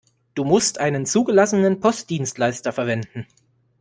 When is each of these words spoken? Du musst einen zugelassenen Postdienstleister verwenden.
Du 0.33 0.45
musst 0.45 0.79
einen 0.79 1.05
zugelassenen 1.05 1.79
Postdienstleister 1.79 2.71
verwenden. 2.73 3.27